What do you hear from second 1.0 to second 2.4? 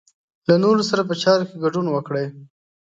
په چارو کې ګډون وکړئ.